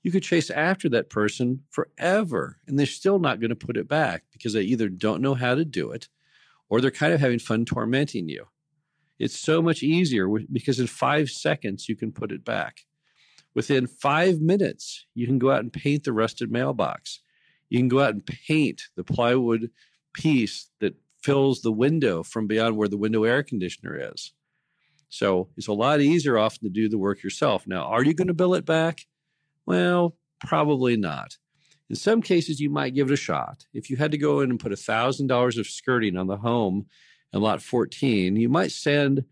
You 0.05 0.11
could 0.11 0.21
chase 0.21 0.51
after 0.51 0.87
that 0.89 1.09
person 1.09 1.63
forever, 1.71 2.59
and 2.67 2.77
they're 2.77 2.85
still 2.85 3.17
not 3.17 3.39
going 3.39 3.49
to 3.49 3.55
put 3.55 3.75
it 3.75 3.87
back 3.87 4.25
because 4.31 4.53
they 4.53 4.61
either 4.61 4.87
don't 4.87 5.19
know 5.19 5.33
how 5.33 5.55
to 5.55 5.65
do 5.65 5.89
it 5.89 6.09
or 6.69 6.79
they're 6.79 6.91
kind 6.91 7.11
of 7.11 7.19
having 7.19 7.39
fun 7.39 7.65
tormenting 7.65 8.29
you. 8.29 8.45
It's 9.17 9.35
so 9.35 9.63
much 9.63 9.81
easier 9.81 10.29
because 10.51 10.79
in 10.79 10.85
five 10.85 11.31
seconds 11.31 11.89
you 11.89 11.95
can 11.95 12.11
put 12.11 12.31
it 12.31 12.45
back. 12.45 12.81
Within 13.55 13.87
five 13.87 14.39
minutes, 14.39 15.07
you 15.15 15.25
can 15.25 15.39
go 15.39 15.49
out 15.49 15.61
and 15.61 15.73
paint 15.73 16.03
the 16.03 16.13
rusted 16.13 16.51
mailbox. 16.51 17.21
You 17.69 17.79
can 17.79 17.87
go 17.87 18.01
out 18.01 18.13
and 18.13 18.23
paint 18.23 18.83
the 18.95 19.03
plywood 19.03 19.71
piece 20.13 20.69
that 20.81 20.93
fills 21.23 21.61
the 21.61 21.71
window 21.71 22.21
from 22.21 22.45
beyond 22.45 22.77
where 22.77 22.87
the 22.87 22.95
window 22.95 23.23
air 23.23 23.41
conditioner 23.41 24.11
is. 24.13 24.33
So 25.09 25.49
it's 25.57 25.67
a 25.67 25.73
lot 25.73 25.99
easier 25.99 26.37
often 26.37 26.61
to 26.67 26.69
do 26.69 26.89
the 26.89 26.99
work 26.99 27.23
yourself. 27.23 27.65
Now, 27.65 27.85
are 27.85 28.03
you 28.03 28.13
going 28.13 28.27
to 28.27 28.35
bill 28.35 28.53
it 28.53 28.67
back? 28.67 29.07
Well, 29.65 30.15
probably 30.45 30.97
not. 30.97 31.37
In 31.89 31.95
some 31.95 32.21
cases, 32.21 32.59
you 32.59 32.69
might 32.69 32.95
give 32.95 33.09
it 33.09 33.13
a 33.13 33.17
shot. 33.17 33.65
If 33.73 33.89
you 33.89 33.97
had 33.97 34.11
to 34.11 34.17
go 34.17 34.41
in 34.41 34.49
and 34.49 34.59
put 34.59 34.71
$1,000 34.71 35.59
of 35.59 35.67
skirting 35.67 36.17
on 36.17 36.27
the 36.27 36.37
home 36.37 36.87
in 37.31 37.41
lot 37.41 37.61
14, 37.61 38.35
you 38.35 38.49
might 38.49 38.71
send 38.71 39.25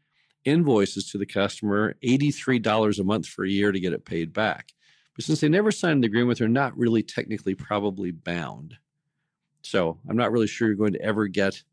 invoices 0.45 1.09
to 1.09 1.17
the 1.17 1.25
customer, 1.25 1.95
$83 2.03 2.99
a 2.99 3.03
month 3.03 3.27
for 3.27 3.45
a 3.45 3.49
year 3.49 3.71
to 3.71 3.79
get 3.79 3.93
it 3.93 4.05
paid 4.05 4.33
back. 4.33 4.73
But 5.15 5.25
since 5.25 5.41
they 5.41 5.49
never 5.49 5.71
signed 5.71 6.03
the 6.03 6.07
agreement, 6.07 6.39
they're 6.39 6.47
not 6.47 6.77
really 6.77 7.03
technically 7.03 7.55
probably 7.55 8.11
bound. 8.11 8.75
So 9.61 9.99
I'm 10.09 10.17
not 10.17 10.31
really 10.31 10.47
sure 10.47 10.67
you're 10.67 10.75
going 10.75 10.93
to 10.93 11.01
ever 11.01 11.27
get 11.27 11.63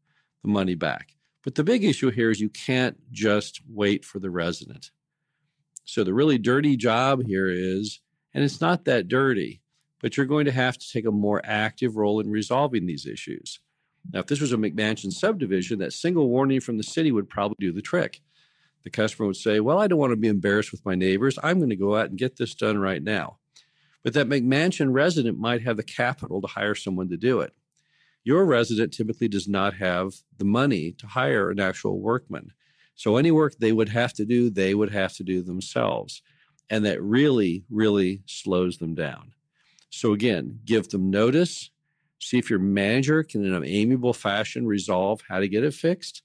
the 0.42 0.50
money 0.50 0.74
back. 0.74 1.14
But 1.42 1.54
the 1.54 1.64
big 1.64 1.84
issue 1.84 2.10
here 2.10 2.30
is 2.30 2.40
you 2.40 2.50
can't 2.50 2.98
just 3.10 3.60
wait 3.68 4.04
for 4.04 4.18
the 4.18 4.30
resident. 4.30 4.90
So 5.84 6.04
the 6.04 6.14
really 6.14 6.38
dirty 6.38 6.76
job 6.76 7.26
here 7.26 7.48
is, 7.48 8.00
and 8.34 8.44
it's 8.44 8.60
not 8.60 8.84
that 8.84 9.08
dirty, 9.08 9.60
but 10.00 10.16
you're 10.16 10.26
going 10.26 10.46
to 10.46 10.52
have 10.52 10.78
to 10.78 10.90
take 10.90 11.06
a 11.06 11.10
more 11.10 11.40
active 11.44 11.96
role 11.96 12.20
in 12.20 12.30
resolving 12.30 12.86
these 12.86 13.06
issues. 13.06 13.60
Now, 14.12 14.20
if 14.20 14.26
this 14.26 14.40
was 14.40 14.52
a 14.52 14.56
McMansion 14.56 15.12
subdivision, 15.12 15.78
that 15.80 15.92
single 15.92 16.28
warning 16.28 16.60
from 16.60 16.78
the 16.78 16.82
city 16.82 17.12
would 17.12 17.28
probably 17.28 17.56
do 17.60 17.72
the 17.72 17.82
trick. 17.82 18.20
The 18.82 18.90
customer 18.90 19.26
would 19.26 19.36
say, 19.36 19.60
Well, 19.60 19.78
I 19.78 19.86
don't 19.86 19.98
want 19.98 20.12
to 20.12 20.16
be 20.16 20.28
embarrassed 20.28 20.72
with 20.72 20.86
my 20.86 20.94
neighbors. 20.94 21.38
I'm 21.42 21.58
going 21.58 21.70
to 21.70 21.76
go 21.76 21.96
out 21.96 22.08
and 22.08 22.18
get 22.18 22.36
this 22.36 22.54
done 22.54 22.78
right 22.78 23.02
now. 23.02 23.38
But 24.02 24.14
that 24.14 24.28
McMansion 24.28 24.92
resident 24.92 25.38
might 25.38 25.62
have 25.62 25.76
the 25.76 25.82
capital 25.82 26.40
to 26.40 26.46
hire 26.46 26.74
someone 26.74 27.10
to 27.10 27.18
do 27.18 27.40
it. 27.40 27.52
Your 28.24 28.44
resident 28.44 28.92
typically 28.92 29.28
does 29.28 29.48
not 29.48 29.74
have 29.74 30.14
the 30.38 30.44
money 30.44 30.92
to 30.92 31.06
hire 31.06 31.50
an 31.50 31.60
actual 31.60 32.00
workman. 32.00 32.52
So 32.94 33.16
any 33.16 33.30
work 33.30 33.56
they 33.58 33.72
would 33.72 33.90
have 33.90 34.12
to 34.14 34.24
do, 34.24 34.50
they 34.50 34.74
would 34.74 34.92
have 34.92 35.14
to 35.14 35.24
do 35.24 35.42
themselves. 35.42 36.22
And 36.70 36.84
that 36.84 37.02
really, 37.02 37.64
really 37.68 38.22
slows 38.26 38.78
them 38.78 38.94
down. 38.94 39.32
So 39.90 40.12
again, 40.12 40.60
give 40.64 40.88
them 40.88 41.10
notice, 41.10 41.70
see 42.20 42.38
if 42.38 42.48
your 42.48 42.60
manager 42.60 43.24
can, 43.24 43.44
in 43.44 43.52
an 43.52 43.64
amiable 43.64 44.12
fashion, 44.12 44.66
resolve 44.66 45.20
how 45.28 45.40
to 45.40 45.48
get 45.48 45.64
it 45.64 45.74
fixed. 45.74 46.22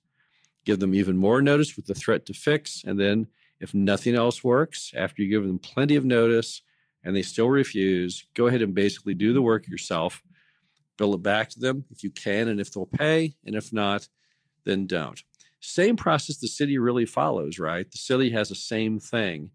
Give 0.63 0.79
them 0.79 0.93
even 0.93 1.17
more 1.17 1.41
notice 1.41 1.75
with 1.75 1.87
the 1.87 1.95
threat 1.95 2.25
to 2.27 2.33
fix. 2.33 2.83
And 2.85 2.99
then, 2.99 3.27
if 3.59 3.73
nothing 3.73 4.15
else 4.15 4.43
works, 4.43 4.91
after 4.95 5.21
you 5.21 5.29
give 5.29 5.47
them 5.47 5.59
plenty 5.59 5.95
of 5.95 6.05
notice 6.05 6.61
and 7.03 7.15
they 7.15 7.21
still 7.21 7.49
refuse, 7.49 8.25
go 8.33 8.47
ahead 8.47 8.61
and 8.61 8.75
basically 8.75 9.13
do 9.13 9.33
the 9.33 9.41
work 9.41 9.67
yourself. 9.67 10.21
Bill 10.97 11.13
it 11.13 11.23
back 11.23 11.49
to 11.51 11.59
them 11.59 11.85
if 11.89 12.03
you 12.03 12.09
can 12.09 12.47
and 12.47 12.59
if 12.59 12.71
they'll 12.71 12.85
pay. 12.85 13.35
And 13.45 13.55
if 13.55 13.71
not, 13.71 14.07
then 14.65 14.87
don't. 14.87 15.21
Same 15.59 15.95
process 15.95 16.37
the 16.37 16.47
city 16.47 16.77
really 16.77 17.05
follows, 17.05 17.59
right? 17.59 17.89
The 17.89 17.97
city 17.97 18.29
has 18.31 18.49
the 18.49 18.55
same 18.55 18.99
thing. 18.99 19.51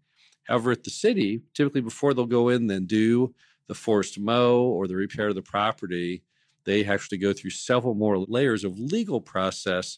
However, 0.51 0.71
at 0.71 0.83
the 0.83 0.89
city, 0.89 1.43
typically 1.53 1.79
before 1.79 2.13
they'll 2.13 2.25
go 2.25 2.49
in 2.49 2.69
and 2.69 2.85
do 2.85 3.33
the 3.67 3.73
forced 3.73 4.19
mow 4.19 4.63
or 4.63 4.85
the 4.85 4.97
repair 4.97 5.29
of 5.29 5.35
the 5.35 5.41
property, 5.41 6.23
they 6.65 6.83
actually 6.83 7.19
go 7.19 7.31
through 7.31 7.51
several 7.51 7.93
more 7.93 8.17
layers 8.17 8.65
of 8.65 8.77
legal 8.77 9.21
process 9.21 9.97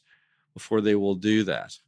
before 0.53 0.79
they 0.79 0.93
will 0.93 1.15
do 1.15 1.43
that. 1.45 1.79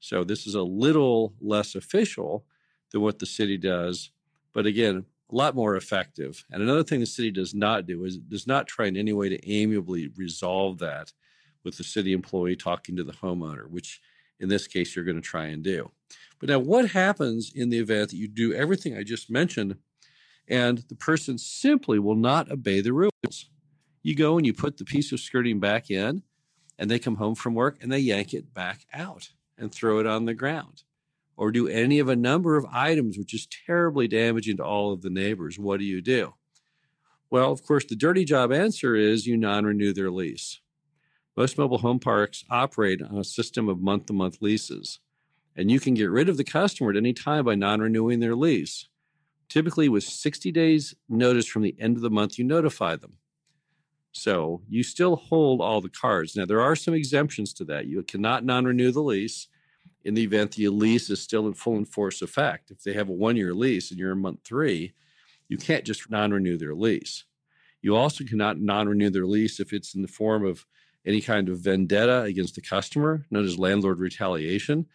So 0.00 0.24
this 0.24 0.46
is 0.46 0.54
a 0.54 0.62
little 0.62 1.34
less 1.38 1.74
official 1.74 2.46
than 2.92 3.02
what 3.02 3.18
the 3.18 3.26
city 3.26 3.58
does, 3.58 4.10
but 4.54 4.64
again, 4.64 5.04
a 5.30 5.36
lot 5.36 5.54
more 5.54 5.76
effective. 5.76 6.46
And 6.50 6.62
another 6.62 6.84
thing 6.84 7.00
the 7.00 7.06
city 7.06 7.30
does 7.30 7.54
not 7.54 7.84
do 7.84 8.06
is 8.06 8.16
does 8.16 8.46
not 8.46 8.66
try 8.66 8.86
in 8.86 8.96
any 8.96 9.12
way 9.12 9.28
to 9.28 9.46
amiably 9.46 10.08
resolve 10.16 10.78
that 10.78 11.12
with 11.62 11.76
the 11.76 11.84
city 11.84 12.14
employee 12.14 12.56
talking 12.56 12.96
to 12.96 13.04
the 13.04 13.12
homeowner, 13.12 13.68
which 13.68 14.00
in 14.40 14.48
this 14.48 14.66
case 14.66 14.94
you're 14.94 15.04
going 15.04 15.20
to 15.20 15.22
try 15.22 15.46
and 15.46 15.62
do. 15.62 15.90
But 16.38 16.48
now, 16.48 16.58
what 16.58 16.90
happens 16.90 17.52
in 17.54 17.70
the 17.70 17.78
event 17.78 18.10
that 18.10 18.16
you 18.16 18.28
do 18.28 18.54
everything 18.54 18.96
I 18.96 19.02
just 19.02 19.30
mentioned 19.30 19.76
and 20.46 20.78
the 20.88 20.94
person 20.94 21.36
simply 21.36 21.98
will 21.98 22.14
not 22.14 22.50
obey 22.50 22.80
the 22.80 22.92
rules? 22.92 23.50
You 24.02 24.14
go 24.14 24.36
and 24.36 24.46
you 24.46 24.54
put 24.54 24.76
the 24.76 24.84
piece 24.84 25.12
of 25.12 25.20
skirting 25.20 25.58
back 25.58 25.90
in, 25.90 26.22
and 26.78 26.90
they 26.90 26.98
come 26.98 27.16
home 27.16 27.34
from 27.34 27.54
work 27.54 27.78
and 27.82 27.90
they 27.90 27.98
yank 27.98 28.32
it 28.32 28.54
back 28.54 28.86
out 28.94 29.30
and 29.58 29.72
throw 29.72 29.98
it 29.98 30.06
on 30.06 30.24
the 30.24 30.34
ground 30.34 30.84
or 31.36 31.50
do 31.50 31.68
any 31.68 31.98
of 31.98 32.08
a 32.08 32.16
number 32.16 32.56
of 32.56 32.66
items 32.72 33.16
which 33.16 33.32
is 33.32 33.48
terribly 33.66 34.08
damaging 34.08 34.56
to 34.56 34.64
all 34.64 34.92
of 34.92 35.02
the 35.02 35.10
neighbors. 35.10 35.58
What 35.58 35.80
do 35.80 35.86
you 35.86 36.00
do? 36.00 36.34
Well, 37.30 37.52
of 37.52 37.62
course, 37.62 37.84
the 37.84 37.96
dirty 37.96 38.24
job 38.24 38.52
answer 38.52 38.94
is 38.94 39.26
you 39.26 39.36
non 39.36 39.64
renew 39.64 39.92
their 39.92 40.10
lease. 40.10 40.60
Most 41.38 41.56
mobile 41.56 41.78
home 41.78 42.00
parks 42.00 42.44
operate 42.50 43.00
on 43.00 43.16
a 43.16 43.22
system 43.22 43.68
of 43.68 43.78
month 43.78 44.06
to 44.06 44.12
month 44.12 44.38
leases, 44.40 44.98
and 45.54 45.70
you 45.70 45.78
can 45.78 45.94
get 45.94 46.10
rid 46.10 46.28
of 46.28 46.36
the 46.36 46.42
customer 46.42 46.90
at 46.90 46.96
any 46.96 47.12
time 47.12 47.44
by 47.44 47.54
non 47.54 47.80
renewing 47.80 48.18
their 48.18 48.34
lease. 48.34 48.88
Typically, 49.48 49.88
with 49.88 50.02
60 50.02 50.50
days' 50.50 50.96
notice 51.08 51.46
from 51.46 51.62
the 51.62 51.76
end 51.78 51.94
of 51.94 52.02
the 52.02 52.10
month, 52.10 52.40
you 52.40 52.44
notify 52.44 52.96
them. 52.96 53.18
So 54.10 54.62
you 54.68 54.82
still 54.82 55.14
hold 55.14 55.60
all 55.60 55.80
the 55.80 55.88
cards. 55.88 56.34
Now, 56.34 56.44
there 56.44 56.60
are 56.60 56.74
some 56.74 56.92
exemptions 56.92 57.52
to 57.52 57.64
that. 57.66 57.86
You 57.86 58.02
cannot 58.02 58.44
non 58.44 58.64
renew 58.64 58.90
the 58.90 59.00
lease 59.00 59.46
in 60.04 60.14
the 60.14 60.24
event 60.24 60.56
the 60.56 60.68
lease 60.70 61.08
is 61.08 61.22
still 61.22 61.46
in 61.46 61.54
full 61.54 61.76
and 61.76 61.86
force 61.86 62.20
effect. 62.20 62.72
If 62.72 62.82
they 62.82 62.94
have 62.94 63.08
a 63.08 63.12
one 63.12 63.36
year 63.36 63.54
lease 63.54 63.92
and 63.92 64.00
you're 64.00 64.10
in 64.10 64.18
month 64.18 64.40
three, 64.42 64.92
you 65.48 65.56
can't 65.56 65.84
just 65.84 66.10
non 66.10 66.32
renew 66.32 66.58
their 66.58 66.74
lease. 66.74 67.22
You 67.80 67.94
also 67.94 68.24
cannot 68.24 68.58
non 68.58 68.88
renew 68.88 69.10
their 69.10 69.24
lease 69.24 69.60
if 69.60 69.72
it's 69.72 69.94
in 69.94 70.02
the 70.02 70.08
form 70.08 70.44
of 70.44 70.66
any 71.06 71.20
kind 71.20 71.48
of 71.48 71.60
vendetta 71.60 72.22
against 72.22 72.54
the 72.54 72.60
customer, 72.60 73.26
known 73.30 73.44
as 73.44 73.58
landlord 73.58 73.98
retaliation. 73.98 74.74
And 74.78 74.86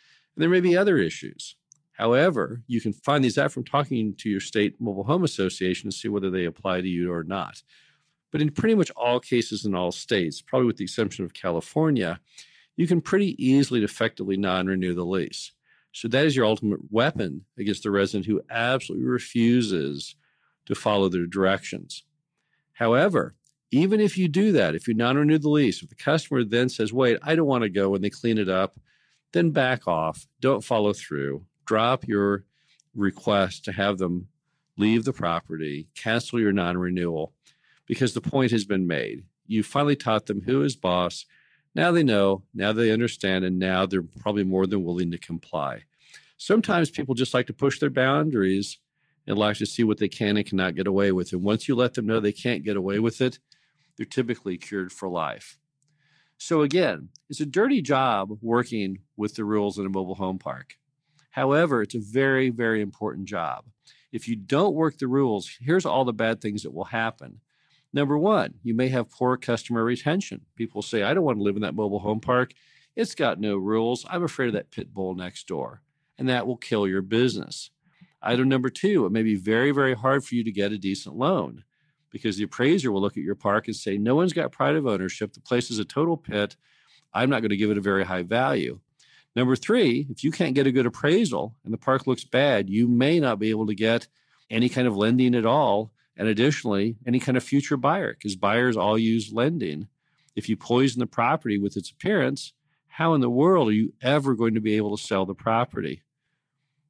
there 0.41 0.49
may 0.49 0.59
be 0.59 0.77
other 0.77 0.97
issues. 0.97 1.55
However, 1.93 2.61
you 2.67 2.81
can 2.81 2.93
find 2.93 3.23
these 3.23 3.37
out 3.37 3.51
from 3.51 3.63
talking 3.63 4.15
to 4.15 4.29
your 4.29 4.39
state 4.39 4.79
mobile 4.81 5.03
home 5.03 5.23
association 5.23 5.89
to 5.89 5.95
see 5.95 6.07
whether 6.07 6.29
they 6.29 6.45
apply 6.45 6.81
to 6.81 6.87
you 6.87 7.11
or 7.11 7.23
not. 7.23 7.61
But 8.31 8.41
in 8.41 8.49
pretty 8.49 8.73
much 8.73 8.91
all 8.91 9.19
cases 9.19 9.63
in 9.63 9.75
all 9.75 9.91
states, 9.91 10.41
probably 10.41 10.65
with 10.65 10.77
the 10.77 10.85
exception 10.85 11.23
of 11.23 11.35
California, 11.35 12.19
you 12.75 12.87
can 12.87 12.99
pretty 12.99 13.43
easily 13.43 13.79
and 13.79 13.87
effectively 13.87 14.37
non 14.37 14.65
renew 14.65 14.95
the 14.95 15.05
lease. 15.05 15.51
So 15.91 16.07
that 16.07 16.25
is 16.25 16.35
your 16.35 16.45
ultimate 16.45 16.79
weapon 16.91 17.45
against 17.59 17.83
the 17.83 17.91
resident 17.91 18.25
who 18.25 18.41
absolutely 18.49 19.05
refuses 19.05 20.15
to 20.65 20.73
follow 20.73 21.09
their 21.09 21.27
directions. 21.27 22.03
However, 22.73 23.35
even 23.73 23.99
if 23.99 24.19
you 24.19 24.27
do 24.27 24.51
that, 24.51 24.75
if 24.75 24.87
you 24.87 24.93
non 24.93 25.17
renew 25.17 25.39
the 25.39 25.49
lease, 25.49 25.81
if 25.81 25.89
the 25.89 25.95
customer 25.95 26.43
then 26.43 26.69
says, 26.69 26.93
wait, 26.93 27.17
I 27.23 27.35
don't 27.35 27.47
want 27.47 27.63
to 27.63 27.69
go, 27.69 27.95
and 27.95 28.03
they 28.03 28.11
clean 28.11 28.37
it 28.37 28.47
up, 28.47 28.75
then 29.31 29.49
back 29.49 29.87
off. 29.87 30.27
Don't 30.39 30.63
follow 30.63 30.93
through. 30.93 31.43
Drop 31.65 32.07
your 32.07 32.45
request 32.95 33.65
to 33.65 33.71
have 33.71 33.97
them 33.97 34.27
leave 34.77 35.05
the 35.05 35.13
property, 35.13 35.87
cancel 35.95 36.39
your 36.39 36.51
non 36.51 36.77
renewal, 36.77 37.33
because 37.87 38.13
the 38.13 38.21
point 38.21 38.51
has 38.51 38.63
been 38.63 38.85
made. 38.85 39.23
You 39.47 39.63
finally 39.63 39.95
taught 39.95 40.27
them 40.27 40.41
who 40.41 40.61
is 40.61 40.75
boss. 40.75 41.25
Now 41.73 41.91
they 41.91 42.03
know, 42.03 42.43
now 42.53 42.73
they 42.73 42.91
understand, 42.91 43.43
and 43.43 43.57
now 43.57 43.87
they're 43.87 44.03
probably 44.03 44.43
more 44.43 44.67
than 44.67 44.83
willing 44.83 45.09
to 45.09 45.17
comply. 45.17 45.81
Sometimes 46.37 46.91
people 46.91 47.15
just 47.15 47.33
like 47.33 47.47
to 47.47 47.53
push 47.53 47.79
their 47.79 47.89
boundaries 47.89 48.77
and 49.25 49.35
like 49.35 49.57
to 49.57 49.65
see 49.65 49.83
what 49.83 49.97
they 49.97 50.09
can 50.09 50.37
and 50.37 50.45
cannot 50.45 50.75
get 50.75 50.85
away 50.85 51.11
with. 51.11 51.33
And 51.33 51.41
once 51.41 51.67
you 51.67 51.73
let 51.73 51.95
them 51.95 52.05
know 52.05 52.19
they 52.19 52.31
can't 52.31 52.63
get 52.63 52.77
away 52.77 52.99
with 52.99 53.19
it, 53.19 53.39
they're 53.97 54.05
typically 54.05 54.57
cured 54.57 54.91
for 54.91 55.07
life. 55.07 55.57
So, 56.37 56.61
again, 56.61 57.09
it's 57.29 57.39
a 57.39 57.45
dirty 57.45 57.81
job 57.81 58.37
working 58.41 58.99
with 59.15 59.35
the 59.35 59.45
rules 59.45 59.77
in 59.77 59.85
a 59.85 59.89
mobile 59.89 60.15
home 60.15 60.39
park. 60.39 60.77
However, 61.31 61.81
it's 61.81 61.95
a 61.95 61.99
very, 61.99 62.49
very 62.49 62.81
important 62.81 63.27
job. 63.27 63.65
If 64.11 64.27
you 64.27 64.35
don't 64.35 64.75
work 64.75 64.97
the 64.97 65.07
rules, 65.07 65.57
here's 65.61 65.85
all 65.85 66.05
the 66.05 66.13
bad 66.13 66.41
things 66.41 66.63
that 66.63 66.73
will 66.73 66.85
happen. 66.85 67.39
Number 67.93 68.17
one, 68.17 68.55
you 68.63 68.73
may 68.73 68.89
have 68.89 69.09
poor 69.09 69.37
customer 69.37 69.83
retention. 69.83 70.41
People 70.55 70.81
say, 70.81 71.03
I 71.03 71.13
don't 71.13 71.23
want 71.23 71.37
to 71.37 71.43
live 71.43 71.55
in 71.55 71.61
that 71.61 71.75
mobile 71.75 71.99
home 71.99 72.19
park. 72.19 72.53
It's 72.95 73.15
got 73.15 73.39
no 73.39 73.57
rules. 73.57 74.05
I'm 74.09 74.23
afraid 74.23 74.47
of 74.47 74.53
that 74.53 74.71
pit 74.71 74.93
bull 74.93 75.15
next 75.15 75.47
door. 75.47 75.81
And 76.17 76.29
that 76.29 76.45
will 76.45 76.57
kill 76.57 76.87
your 76.87 77.01
business. 77.01 77.71
Item 78.21 78.47
number 78.47 78.69
two, 78.69 79.05
it 79.05 79.11
may 79.11 79.23
be 79.23 79.35
very, 79.35 79.71
very 79.71 79.95
hard 79.95 80.23
for 80.23 80.35
you 80.35 80.43
to 80.43 80.51
get 80.51 80.71
a 80.71 80.77
decent 80.77 81.15
loan 81.15 81.63
because 82.13 82.37
the 82.37 82.43
appraiser 82.43 82.91
will 82.91 83.01
look 83.01 83.17
at 83.17 83.23
your 83.23 83.35
park 83.35 83.67
and 83.67 83.75
say, 83.75 83.97
no 83.97 84.15
one's 84.15 84.31
got 84.31 84.51
pride 84.51 84.75
of 84.75 84.85
ownership. 84.85 85.33
The 85.33 85.41
place 85.41 85.71
is 85.71 85.79
a 85.79 85.83
total 85.83 86.15
pit. 86.15 86.55
I'm 87.11 87.29
not 87.29 87.41
going 87.41 87.49
to 87.49 87.57
give 87.57 87.71
it 87.71 87.77
a 87.77 87.81
very 87.81 88.05
high 88.05 88.21
value. 88.21 88.79
Number 89.35 89.55
three, 89.55 90.05
if 90.11 90.23
you 90.23 90.29
can't 90.29 90.53
get 90.53 90.67
a 90.67 90.71
good 90.71 90.85
appraisal 90.85 91.55
and 91.65 91.73
the 91.73 91.77
park 91.77 92.05
looks 92.05 92.23
bad, 92.23 92.69
you 92.69 92.87
may 92.87 93.19
not 93.19 93.39
be 93.39 93.49
able 93.49 93.65
to 93.65 93.73
get 93.73 94.07
any 94.49 94.69
kind 94.69 94.87
of 94.87 94.95
lending 94.95 95.33
at 95.33 95.45
all. 95.45 95.91
And 96.15 96.27
additionally, 96.27 96.97
any 97.07 97.19
kind 97.19 97.35
of 97.35 97.43
future 97.43 97.77
buyer, 97.77 98.13
because 98.13 98.35
buyers 98.35 98.77
all 98.77 98.99
use 98.99 99.33
lending. 99.33 99.87
If 100.35 100.47
you 100.47 100.55
poison 100.55 100.99
the 100.99 101.07
property 101.07 101.57
with 101.57 101.75
its 101.75 101.89
appearance, 101.89 102.53
how 102.87 103.15
in 103.15 103.21
the 103.21 103.29
world 103.29 103.69
are 103.69 103.73
you 103.73 103.93
ever 104.03 104.35
going 104.35 104.53
to 104.53 104.61
be 104.61 104.77
able 104.77 104.95
to 104.95 105.03
sell 105.03 105.25
the 105.25 105.33
property? 105.33 106.03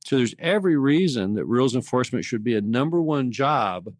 So 0.03 0.17
there's 0.17 0.35
every 0.37 0.75
reason 0.75 1.35
that 1.35 1.45
rules 1.45 1.75
enforcement 1.75 2.25
should 2.25 2.43
be 2.43 2.55
a 2.55 2.61
number 2.61 3.01
one 3.01 3.31
job 3.31 3.93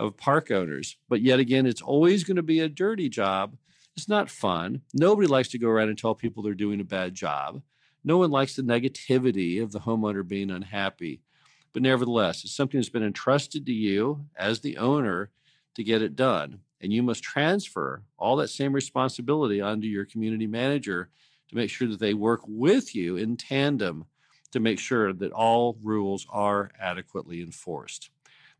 of 0.00 0.16
park 0.16 0.50
owners. 0.50 0.96
But 1.08 1.20
yet 1.20 1.38
again, 1.38 1.66
it's 1.66 1.82
always 1.82 2.24
going 2.24 2.36
to 2.36 2.42
be 2.42 2.60
a 2.60 2.68
dirty 2.68 3.08
job. 3.08 3.56
It's 3.96 4.08
not 4.08 4.30
fun. 4.30 4.82
Nobody 4.94 5.28
likes 5.28 5.48
to 5.50 5.58
go 5.58 5.68
around 5.68 5.90
and 5.90 5.98
tell 5.98 6.14
people 6.14 6.42
they're 6.42 6.54
doing 6.54 6.80
a 6.80 6.84
bad 6.84 7.14
job. 7.14 7.62
No 8.02 8.16
one 8.16 8.30
likes 8.30 8.56
the 8.56 8.62
negativity 8.62 9.62
of 9.62 9.72
the 9.72 9.80
homeowner 9.80 10.26
being 10.26 10.50
unhappy. 10.50 11.20
But 11.72 11.82
nevertheless, 11.82 12.44
it's 12.44 12.56
something 12.56 12.80
that's 12.80 12.88
been 12.88 13.04
entrusted 13.04 13.66
to 13.66 13.72
you 13.72 14.24
as 14.36 14.60
the 14.60 14.78
owner 14.78 15.30
to 15.74 15.84
get 15.84 16.02
it 16.02 16.16
done. 16.16 16.60
And 16.80 16.92
you 16.92 17.02
must 17.02 17.22
transfer 17.22 18.02
all 18.18 18.36
that 18.36 18.48
same 18.48 18.72
responsibility 18.72 19.60
onto 19.60 19.86
your 19.86 20.06
community 20.06 20.46
manager 20.46 21.10
to 21.48 21.56
make 21.56 21.68
sure 21.68 21.88
that 21.88 22.00
they 22.00 22.14
work 22.14 22.40
with 22.46 22.94
you 22.94 23.16
in 23.16 23.36
tandem 23.36 24.06
to 24.52 24.60
make 24.60 24.78
sure 24.78 25.12
that 25.12 25.32
all 25.32 25.76
rules 25.82 26.26
are 26.30 26.70
adequately 26.80 27.42
enforced. 27.42 28.10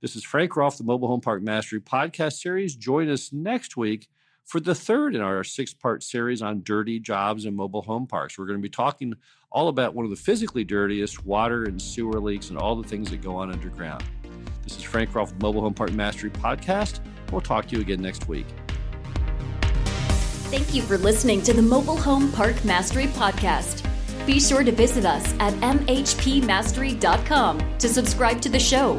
This 0.00 0.16
is 0.16 0.24
Frank 0.24 0.56
Rolfe, 0.56 0.78
the 0.78 0.84
Mobile 0.84 1.08
Home 1.08 1.20
Park 1.20 1.42
Mastery 1.42 1.78
podcast 1.78 2.40
series. 2.40 2.74
Join 2.74 3.10
us 3.10 3.34
next 3.34 3.76
week 3.76 4.08
for 4.46 4.58
the 4.58 4.74
third 4.74 5.14
in 5.14 5.20
our 5.20 5.44
six 5.44 5.74
part 5.74 6.02
series 6.02 6.40
on 6.40 6.62
dirty 6.62 6.98
jobs 6.98 7.44
in 7.44 7.54
mobile 7.54 7.82
home 7.82 8.06
parks. 8.06 8.38
We're 8.38 8.46
going 8.46 8.58
to 8.58 8.62
be 8.62 8.70
talking 8.70 9.12
all 9.52 9.68
about 9.68 9.94
one 9.94 10.06
of 10.06 10.10
the 10.10 10.16
physically 10.16 10.64
dirtiest 10.64 11.26
water 11.26 11.64
and 11.64 11.78
sewer 11.80 12.18
leaks 12.18 12.48
and 12.48 12.58
all 12.58 12.76
the 12.76 12.88
things 12.88 13.10
that 13.10 13.20
go 13.20 13.36
on 13.36 13.52
underground. 13.52 14.02
This 14.62 14.78
is 14.78 14.82
Frank 14.82 15.14
Rolfe, 15.14 15.34
Mobile 15.38 15.60
Home 15.60 15.74
Park 15.74 15.92
Mastery 15.92 16.30
Podcast. 16.30 17.00
We'll 17.30 17.42
talk 17.42 17.68
to 17.68 17.76
you 17.76 17.82
again 17.82 18.00
next 18.00 18.26
week. 18.26 18.46
Thank 20.48 20.72
you 20.72 20.80
for 20.80 20.96
listening 20.96 21.42
to 21.42 21.52
the 21.52 21.60
Mobile 21.60 21.98
Home 21.98 22.32
Park 22.32 22.64
Mastery 22.64 23.08
Podcast. 23.08 23.86
Be 24.26 24.40
sure 24.40 24.64
to 24.64 24.72
visit 24.72 25.04
us 25.04 25.34
at 25.40 25.52
mhpmastery.com 25.54 27.78
to 27.78 27.88
subscribe 27.88 28.40
to 28.40 28.48
the 28.48 28.58
show, 28.58 28.98